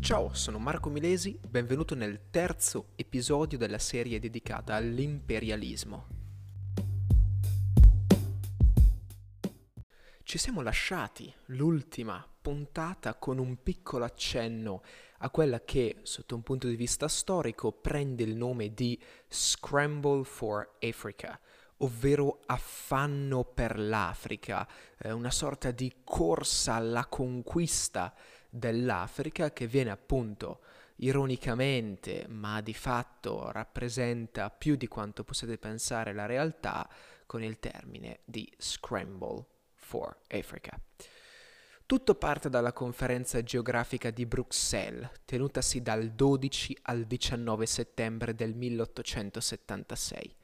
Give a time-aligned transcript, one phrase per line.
[0.00, 6.06] Ciao, sono Marco Milesi, benvenuto nel terzo episodio della serie dedicata all'imperialismo.
[10.22, 14.82] Ci siamo lasciati l'ultima puntata con un piccolo accenno
[15.18, 18.98] a quella che, sotto un punto di vista storico, prende il nome di
[19.28, 21.38] Scramble for Africa,
[21.78, 24.66] ovvero affanno per l'Africa,
[24.98, 28.12] eh, una sorta di corsa alla conquista
[28.50, 30.60] dell'Africa che viene appunto
[30.96, 36.88] ironicamente, ma di fatto rappresenta più di quanto possiate pensare la realtà,
[37.30, 39.44] con il termine di Scramble
[39.74, 40.76] for Africa.
[41.86, 50.36] Tutto parte dalla conferenza geografica di Bruxelles, tenutasi dal 12 al 19 settembre del 1876,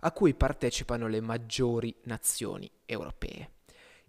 [0.00, 3.50] a cui partecipano le maggiori nazioni europee.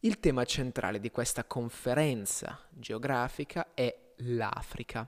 [0.04, 5.08] Il tema centrale di questa conferenza geografica è l'Africa.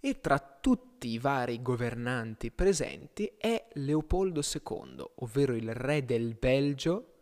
[0.00, 7.14] E tra tutti i vari governanti presenti è Leopoldo II, ovvero il re del Belgio,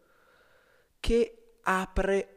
[0.98, 2.36] che apre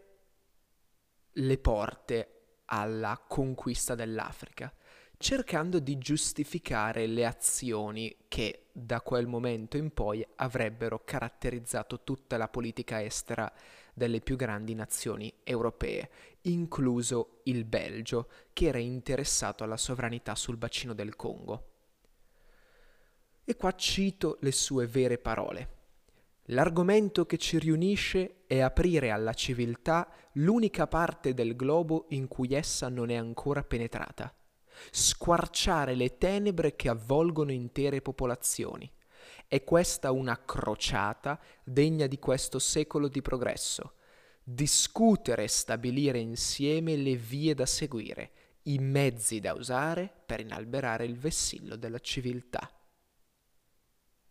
[1.31, 2.33] le porte
[2.65, 4.73] alla conquista dell'Africa,
[5.17, 12.49] cercando di giustificare le azioni che da quel momento in poi avrebbero caratterizzato tutta la
[12.49, 13.49] politica estera
[13.99, 16.09] delle più grandi nazioni europee,
[16.43, 21.67] incluso il Belgio, che era interessato alla sovranità sul bacino del Congo.
[23.43, 25.77] E qua cito le sue vere parole.
[26.45, 32.89] L'argomento che ci riunisce è aprire alla civiltà l'unica parte del globo in cui essa
[32.89, 34.33] non è ancora penetrata,
[34.89, 38.89] squarciare le tenebre che avvolgono intere popolazioni.
[39.49, 43.95] È questa una crociata degna di questo secolo di progresso.
[44.43, 48.31] Discutere e stabilire insieme le vie da seguire,
[48.65, 52.71] i mezzi da usare per inalberare il vessillo della civiltà.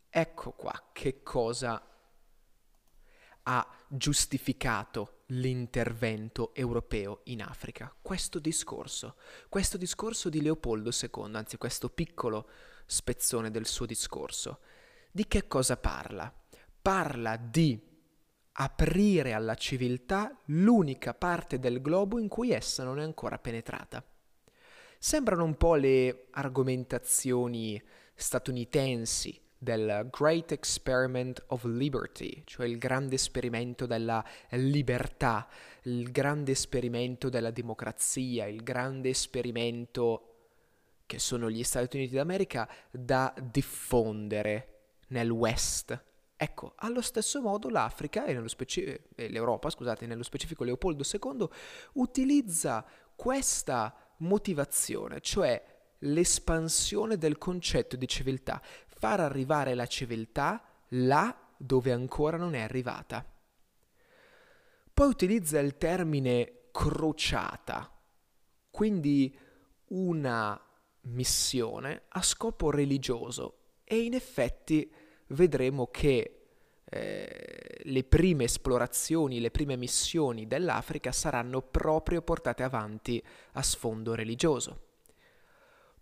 [0.09, 1.85] Ecco qua che cosa
[3.43, 7.93] ha giustificato l'intervento europeo in Africa.
[8.01, 9.17] Questo discorso,
[9.49, 12.49] questo discorso di Leopoldo II, anzi questo piccolo
[12.87, 14.61] spezzone del suo discorso,
[15.11, 16.33] di che cosa parla?
[16.81, 17.81] Parla di
[18.61, 24.05] aprire alla civiltà l'unica parte del globo in cui essa non è ancora penetrata.
[24.99, 27.81] Sembrano un po' le argomentazioni
[28.15, 35.49] statunitensi del Great Experiment of Liberty, cioè il grande esperimento della libertà,
[35.83, 40.25] il grande esperimento della democrazia, il grande esperimento
[41.07, 44.78] che sono gli Stati Uniti d'America da diffondere
[45.09, 46.05] nel West.
[46.37, 51.49] Ecco, allo stesso modo l'Africa e speci- l'Europa, scusate, nello specifico Leopoldo II,
[51.95, 52.85] utilizza
[53.17, 62.37] questa motivazione, cioè l'espansione del concetto di civiltà, far arrivare la civiltà là dove ancora
[62.37, 63.25] non è arrivata.
[64.95, 67.91] Poi utilizza il termine crociata,
[68.71, 69.37] quindi
[69.89, 70.61] una
[71.03, 74.93] missione a scopo religioso e in effetti
[75.29, 76.41] vedremo che
[76.85, 83.23] eh, le prime esplorazioni, le prime missioni dell'Africa saranno proprio portate avanti
[83.53, 84.87] a sfondo religioso.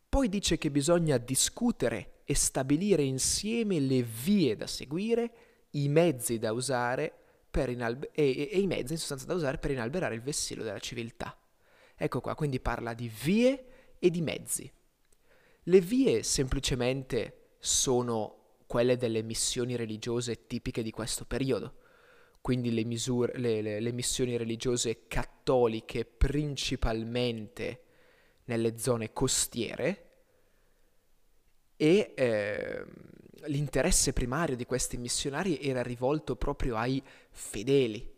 [0.09, 5.31] Poi dice che bisogna discutere e stabilire insieme le vie da seguire,
[5.71, 7.21] i mezzi da usare
[7.65, 11.39] inalbe- e, e i mezzi in sostanza da usare per inalberare il vessillo della civiltà.
[11.97, 13.65] Ecco qua, quindi parla di vie
[13.99, 14.71] e di mezzi.
[15.63, 21.75] Le vie semplicemente sono quelle delle missioni religiose tipiche di questo periodo,
[22.41, 27.83] quindi le, misure, le, le, le missioni religiose cattoliche principalmente
[28.45, 30.03] nelle zone costiere
[31.77, 32.85] e eh,
[33.47, 38.15] l'interesse primario di questi missionari era rivolto proprio ai fedeli.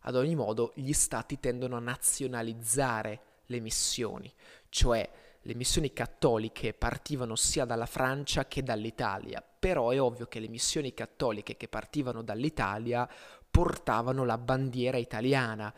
[0.00, 4.32] Ad ogni modo, gli stati tendono a nazionalizzare le missioni,
[4.68, 5.08] cioè
[5.46, 10.92] le missioni cattoliche partivano sia dalla Francia che dall'Italia, però è ovvio che le missioni
[10.92, 13.08] cattoliche che partivano dall'Italia
[13.48, 15.72] portavano la bandiera italiana.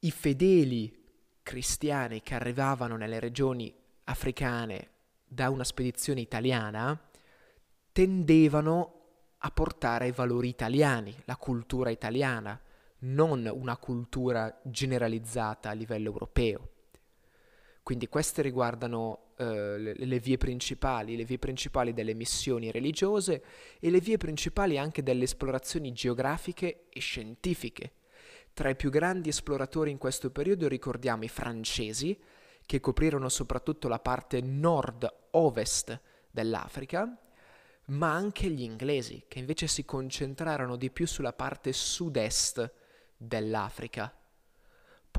[0.00, 0.94] I fedeli
[1.42, 3.74] cristiani che arrivavano nelle regioni
[4.04, 4.90] africane
[5.24, 7.00] da una spedizione italiana
[7.92, 9.00] tendevano
[9.38, 12.60] a portare i valori italiani, la cultura italiana,
[13.00, 16.71] non una cultura generalizzata a livello europeo.
[17.82, 23.42] Quindi queste riguardano eh, le, le, vie principali, le vie principali delle missioni religiose
[23.80, 27.92] e le vie principali anche delle esplorazioni geografiche e scientifiche.
[28.54, 32.16] Tra i più grandi esploratori in questo periodo ricordiamo i francesi,
[32.64, 36.00] che coprirono soprattutto la parte nord-ovest
[36.30, 37.18] dell'Africa,
[37.86, 42.72] ma anche gli inglesi, che invece si concentrarono di più sulla parte sud-est
[43.16, 44.14] dell'Africa.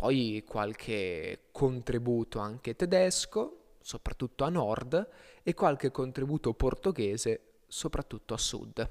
[0.04, 5.08] Poi qualche contributo anche tedesco, soprattutto a nord,
[5.42, 8.90] e qualche contributo portoghese, soprattutto a sud.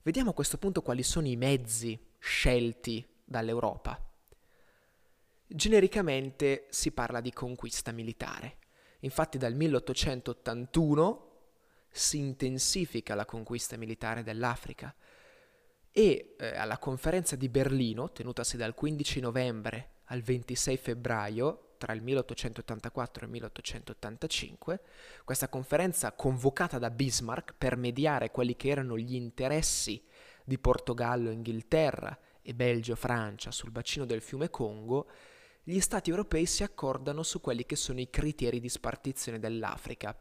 [0.03, 3.99] Vediamo a questo punto quali sono i mezzi scelti dall'Europa.
[5.47, 8.57] Genericamente si parla di conquista militare.
[8.99, 11.31] Infatti dal 1881
[11.89, 14.93] si intensifica la conquista militare dell'Africa
[15.91, 22.01] e eh, alla conferenza di Berlino, tenutasi dal 15 novembre al 26 febbraio tra il
[22.01, 24.81] 1884 e il 1885,
[25.23, 30.03] questa conferenza convocata da Bismarck per mediare quelli che erano gli interessi
[30.43, 35.07] di Portogallo, Inghilterra e Belgio-Francia sul bacino del fiume Congo,
[35.67, 40.15] gli Stati europei si accordano su quelli che sono i criteri di spartizione dell'Africa.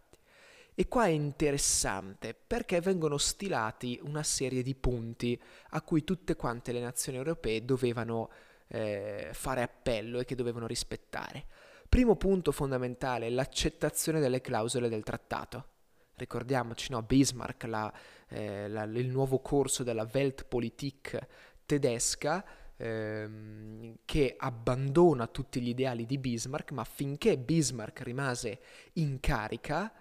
[0.75, 5.39] E qua è interessante perché vengono stilati una serie di punti
[5.71, 8.31] a cui tutte quante le nazioni europee dovevano
[8.69, 11.45] eh, fare appello e che dovevano rispettare.
[11.91, 15.67] Primo punto fondamentale, l'accettazione delle clausole del trattato.
[16.15, 17.93] Ricordiamoci, no, Bismarck, la,
[18.29, 21.19] eh, la, il nuovo corso della Weltpolitik
[21.67, 22.43] tedesca,
[22.77, 28.61] ehm, che abbandona tutti gli ideali di Bismarck, ma finché Bismarck rimase
[28.95, 29.93] in carica,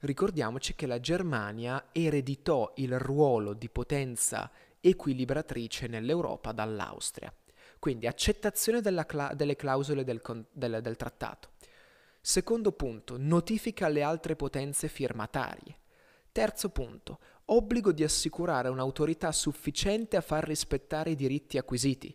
[0.00, 7.32] ricordiamoci che la Germania ereditò il ruolo di potenza equilibratrice nell'Europa dall'Austria.
[7.78, 11.50] Quindi accettazione cla- delle clausole del, con- del, del trattato.
[12.20, 15.76] Secondo punto, notifica alle altre potenze firmatarie.
[16.36, 22.14] Terzo punto, obbligo di assicurare un'autorità sufficiente a far rispettare i diritti acquisiti.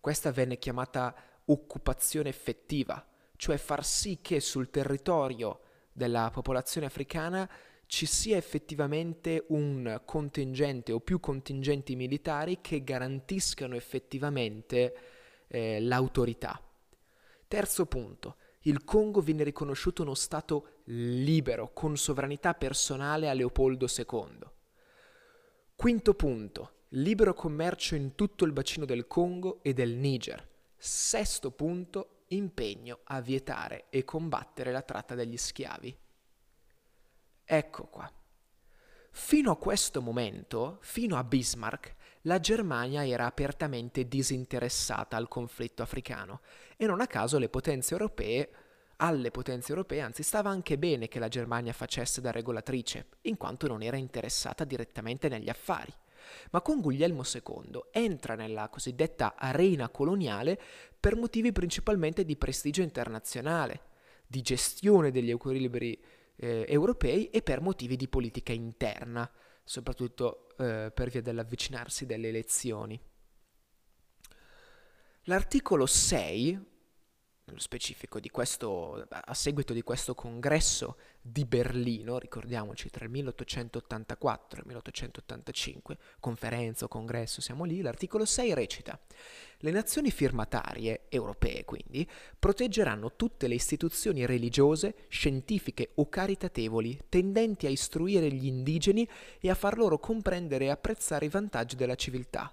[0.00, 1.14] Questa venne chiamata
[1.46, 3.02] occupazione effettiva,
[3.36, 5.60] cioè far sì che sul territorio
[5.94, 7.48] della popolazione africana
[7.86, 14.94] ci sia effettivamente un contingente o più contingenti militari che garantiscano effettivamente
[15.46, 16.60] eh, l'autorità.
[17.48, 24.38] Terzo punto, il Congo viene riconosciuto uno Stato libero, con sovranità personale a Leopoldo II.
[25.74, 30.48] Quinto punto, libero commercio in tutto il bacino del Congo e del Niger.
[30.76, 35.98] Sesto punto, impegno a vietare e combattere la tratta degli schiavi.
[37.44, 38.10] Ecco qua.
[39.10, 41.94] Fino a questo momento, fino a Bismarck,
[42.26, 46.40] la Germania era apertamente disinteressata al conflitto africano
[46.76, 48.50] e non a caso le potenze europee,
[48.96, 53.66] alle potenze europee anzi stava anche bene che la Germania facesse da regolatrice, in quanto
[53.66, 55.92] non era interessata direttamente negli affari.
[56.52, 60.58] Ma con Guglielmo II entra nella cosiddetta arena coloniale
[60.98, 63.80] per motivi principalmente di prestigio internazionale,
[64.26, 66.02] di gestione degli equilibri
[66.36, 69.30] eh, europei e per motivi di politica interna,
[69.64, 73.00] soprattutto eh, per via dell'avvicinarsi delle elezioni.
[75.22, 76.72] L'articolo 6
[77.46, 84.58] nello specifico di questo, a seguito di questo congresso di Berlino, ricordiamoci tra il 1884
[84.58, 88.98] e il 1885, conferenza o congresso, siamo lì, l'articolo 6 recita
[89.58, 92.08] le nazioni firmatarie, europee quindi,
[92.38, 99.08] proteggeranno tutte le istituzioni religiose, scientifiche o caritatevoli tendenti a istruire gli indigeni
[99.40, 102.52] e a far loro comprendere e apprezzare i vantaggi della civiltà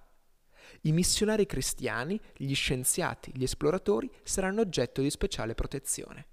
[0.81, 6.27] i missionari cristiani, gli scienziati, gli esploratori saranno oggetto di speciale protezione.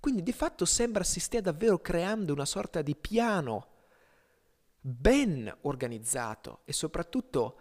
[0.00, 3.74] Quindi di fatto sembra si stia davvero creando una sorta di piano
[4.80, 7.58] ben organizzato e soprattutto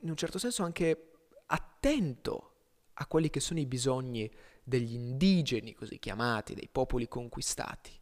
[0.00, 1.12] in un certo senso anche
[1.46, 2.52] attento
[2.94, 4.30] a quelli che sono i bisogni
[4.62, 7.98] degli indigeni, così chiamati, dei popoli conquistati.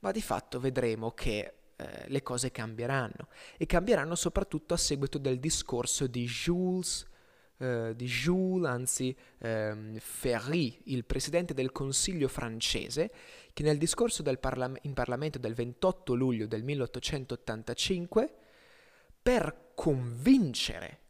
[0.00, 3.28] Ma di fatto vedremo che eh, le cose cambieranno.
[3.56, 7.06] E cambieranno soprattutto a seguito del discorso di Jules
[7.58, 13.10] eh, di Jules, anzi ehm, Ferry, il presidente del Consiglio francese,
[13.52, 18.34] che nel discorso parla- in Parlamento del 28 luglio del 1885,
[19.22, 21.00] per convincere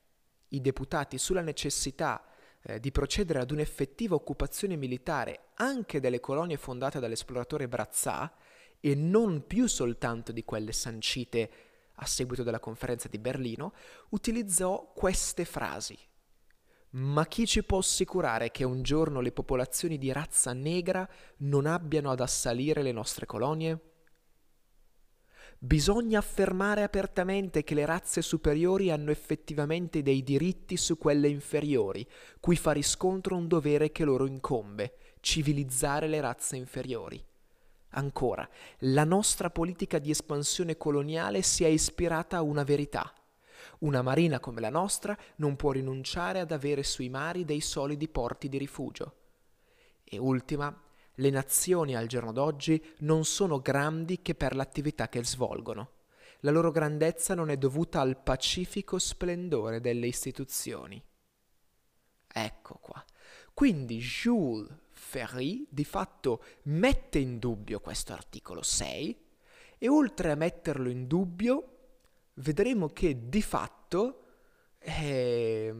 [0.50, 2.24] i deputati sulla necessità
[2.62, 8.32] eh, di procedere ad un'effettiva occupazione militare anche delle colonie fondate dall'esploratore Brazza
[8.80, 11.50] e non più soltanto di quelle sancite
[11.94, 13.72] a seguito della conferenza di Berlino,
[14.10, 15.98] utilizzò queste frasi.
[16.90, 22.10] Ma chi ci può assicurare che un giorno le popolazioni di razza negra non abbiano
[22.10, 23.80] ad assalire le nostre colonie?
[25.58, 32.06] Bisogna affermare apertamente che le razze superiori hanno effettivamente dei diritti su quelle inferiori,
[32.40, 37.22] cui fa riscontro un dovere che loro incombe, civilizzare le razze inferiori.
[37.96, 38.46] Ancora,
[38.80, 43.10] la nostra politica di espansione coloniale si è ispirata a una verità.
[43.78, 48.50] Una marina come la nostra non può rinunciare ad avere sui mari dei solidi porti
[48.50, 49.14] di rifugio.
[50.04, 50.78] E ultima,
[51.14, 55.92] le nazioni al giorno d'oggi non sono grandi che per l'attività che svolgono.
[56.40, 61.02] La loro grandezza non è dovuta al pacifico splendore delle istituzioni.
[62.28, 63.02] Ecco qua.
[63.54, 69.24] Quindi Jules Ferry di fatto mette in dubbio questo articolo 6
[69.78, 71.76] e oltre a metterlo in dubbio
[72.34, 74.24] vedremo che di fatto
[74.80, 75.72] eh,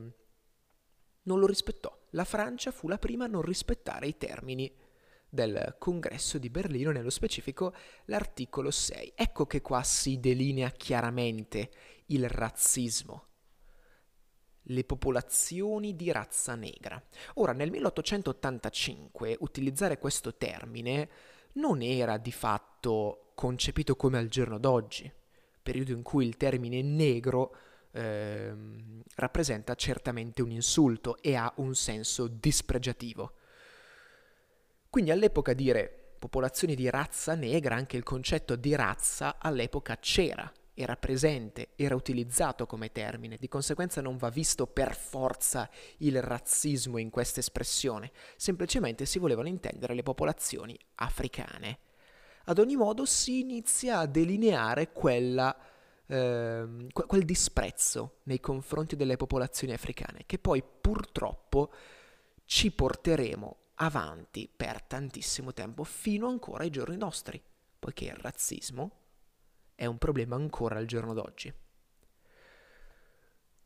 [1.22, 1.92] non lo rispettò.
[2.10, 4.72] La Francia fu la prima a non rispettare i termini
[5.28, 9.12] del congresso di Berlino, nello specifico l'articolo 6.
[9.16, 11.70] Ecco che qua si delinea chiaramente
[12.06, 13.26] il razzismo
[14.68, 17.00] le popolazioni di razza negra.
[17.34, 21.08] Ora, nel 1885 utilizzare questo termine
[21.52, 25.10] non era di fatto concepito come al giorno d'oggi,
[25.62, 27.54] periodo in cui il termine negro
[27.92, 28.54] eh,
[29.16, 33.32] rappresenta certamente un insulto e ha un senso dispregiativo.
[34.90, 40.94] Quindi all'epoca dire popolazioni di razza negra, anche il concetto di razza all'epoca c'era, era
[40.94, 47.08] presente, era utilizzato come termine, di conseguenza non va visto per forza il razzismo in
[47.08, 51.78] questa espressione, semplicemente si volevano intendere le popolazioni africane.
[52.44, 55.56] Ad ogni modo si inizia a delineare quella,
[56.06, 61.72] eh, quel disprezzo nei confronti delle popolazioni africane, che poi purtroppo
[62.44, 67.42] ci porteremo avanti per tantissimo tempo, fino ancora ai giorni nostri,
[67.78, 69.05] poiché il razzismo
[69.76, 71.52] è un problema ancora al giorno d'oggi.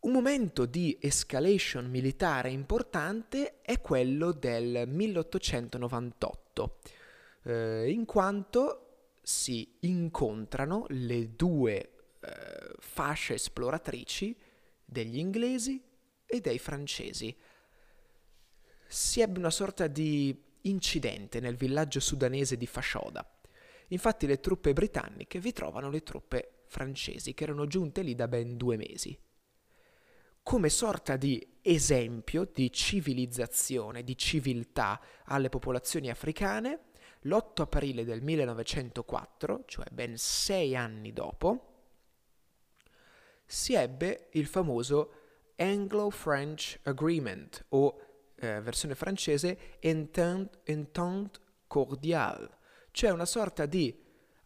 [0.00, 6.78] Un momento di escalation militare importante è quello del 1898,
[7.44, 8.86] eh, in quanto
[9.22, 11.90] si incontrano le due
[12.20, 14.34] eh, fasce esploratrici
[14.84, 15.82] degli inglesi
[16.26, 17.36] e dei francesi.
[18.86, 23.39] Si ebbe una sorta di incidente nel villaggio sudanese di Fashoda.
[23.92, 28.56] Infatti le truppe britanniche vi trovano le truppe francesi che erano giunte lì da ben
[28.56, 29.18] due mesi.
[30.42, 36.87] Come sorta di esempio di civilizzazione, di civiltà alle popolazioni africane,
[37.23, 41.66] l'8 aprile del 1904, cioè ben sei anni dopo,
[43.44, 45.12] si ebbe il famoso
[45.56, 48.00] Anglo-French Agreement o
[48.37, 52.59] eh, versione francese Entente, Entente Cordiale,
[52.90, 53.97] cioè una sorta di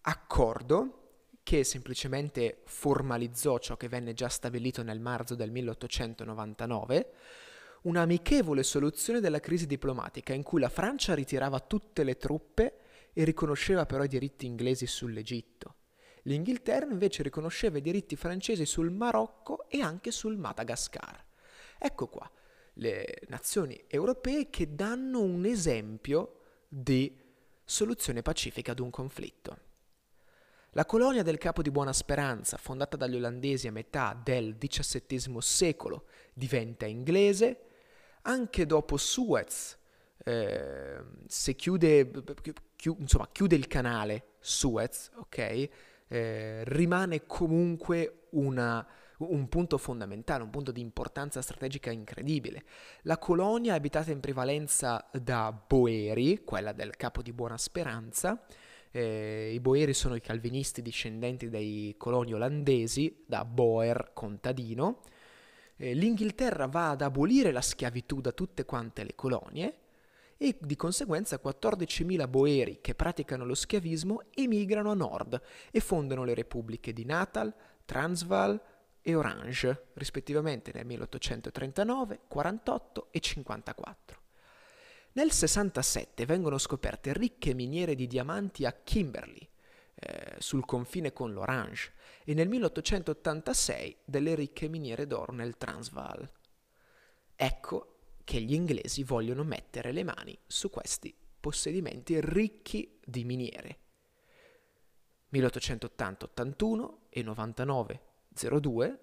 [0.02, 1.00] accordo
[1.42, 7.12] che semplicemente formalizzò ciò che venne già stabilito nel marzo del 1899,
[7.82, 12.78] un'amichevole soluzione della crisi diplomatica in cui la Francia ritirava tutte le truppe
[13.12, 15.74] e riconosceva però i diritti inglesi sull'Egitto.
[16.22, 21.22] L'Inghilterra invece riconosceva i diritti francesi sul Marocco e anche sul Madagascar.
[21.78, 22.30] Ecco qua
[22.78, 27.14] le nazioni europee che danno un esempio di
[27.64, 29.58] soluzione pacifica ad un conflitto.
[30.76, 36.06] La colonia del Capo di Buona Speranza, fondata dagli olandesi a metà del XVII secolo,
[36.32, 37.60] diventa inglese,
[38.22, 39.78] anche dopo Suez,
[40.24, 42.10] eh, se chiude,
[42.74, 45.68] chi, insomma, chiude il canale Suez, ok,
[46.08, 48.84] eh, rimane comunque una,
[49.32, 52.64] un punto fondamentale, un punto di importanza strategica incredibile.
[53.02, 58.44] La colonia è abitata in prevalenza da boeri, quella del capo di Buona Speranza.
[58.90, 65.00] Eh, I boeri sono i calvinisti discendenti dei coloni olandesi, da Boer contadino.
[65.76, 69.78] Eh, L'Inghilterra va ad abolire la schiavitù da tutte quante le colonie
[70.36, 75.40] e di conseguenza 14.000 boeri che praticano lo schiavismo emigrano a nord
[75.70, 77.54] e fondano le repubbliche di Natal,
[77.84, 78.60] Transvaal,
[79.06, 84.22] e Orange, rispettivamente nel 1839, 48 e 54.
[85.12, 89.46] Nel 67 vengono scoperte ricche miniere di diamanti a Kimberley,
[89.96, 91.92] eh, sul confine con l'Orange,
[92.24, 96.26] e nel 1886 delle ricche miniere d'oro nel Transvaal.
[97.36, 103.78] Ecco che gli inglesi vogliono mettere le mani su questi possedimenti ricchi di miniere.
[105.30, 107.22] 1880-81 e
[108.34, 108.98] 99-02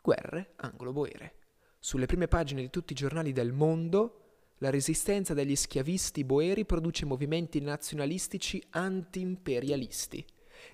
[0.00, 1.34] guerre anglo-boere.
[1.78, 4.18] Sulle prime pagine di tutti i giornali del mondo
[4.58, 10.24] la resistenza degli schiavisti boeri produce movimenti nazionalistici anti-imperialisti.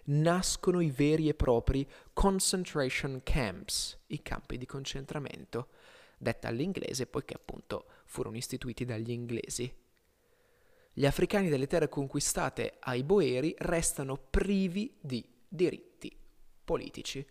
[0.04, 5.68] Nascono i veri e propri concentration camps, i campi di concentramento,
[6.18, 9.72] detta all'inglese poiché appunto furono istituiti dagli inglesi.
[10.92, 16.14] Gli africani delle terre conquistate ai boeri restano privi di diritti
[16.64, 17.24] politici.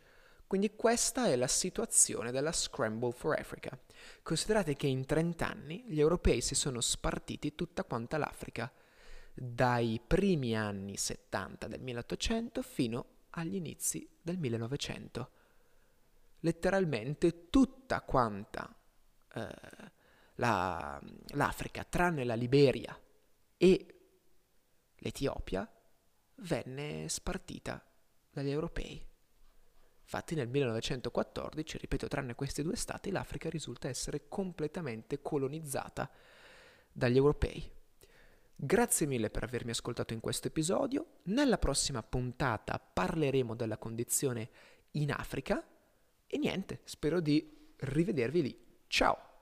[0.48, 3.78] Quindi questa è la situazione della Scramble for Africa.
[4.24, 8.72] Considerate che in 30 anni gli europei si sono spartiti tutta quanta l'Africa,
[9.34, 15.32] dai primi anni 70 del 1800 fino agli inizi del 1900.
[16.40, 18.74] Letteralmente tutta quanta
[19.34, 19.50] eh,
[20.36, 21.02] la,
[21.34, 22.98] l'Africa, tranne la Liberia
[23.58, 23.96] e
[24.96, 25.70] l'Etiopia,
[26.36, 27.84] venne spartita
[28.32, 29.16] dagli europei.
[30.10, 36.10] Infatti nel 1914, ripeto, tranne questi due stati, l'Africa risulta essere completamente colonizzata
[36.90, 37.70] dagli europei.
[38.56, 41.18] Grazie mille per avermi ascoltato in questo episodio.
[41.24, 44.50] Nella prossima puntata parleremo della condizione
[44.92, 45.62] in Africa
[46.26, 48.66] e niente, spero di rivedervi lì.
[48.88, 49.37] Ciao!